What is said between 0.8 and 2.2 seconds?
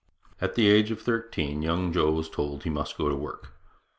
of thirteen young Joe